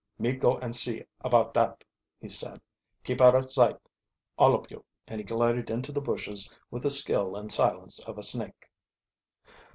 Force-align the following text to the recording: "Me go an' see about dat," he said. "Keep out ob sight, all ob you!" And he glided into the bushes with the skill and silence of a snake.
"Me 0.17 0.31
go 0.31 0.57
an' 0.57 0.73
see 0.73 1.03
about 1.23 1.53
dat," 1.53 1.83
he 2.19 2.27
said. 2.27 2.59
"Keep 3.03 3.21
out 3.21 3.35
ob 3.35 3.51
sight, 3.51 3.77
all 4.35 4.55
ob 4.55 4.65
you!" 4.71 4.83
And 5.07 5.19
he 5.19 5.23
glided 5.23 5.69
into 5.69 5.91
the 5.91 6.01
bushes 6.01 6.51
with 6.71 6.81
the 6.81 6.89
skill 6.89 7.35
and 7.35 7.51
silence 7.51 7.99
of 8.05 8.17
a 8.17 8.23
snake. 8.23 8.71